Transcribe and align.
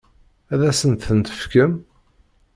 Ad 0.53 0.61
asen-tent-tefkem? 0.69 1.73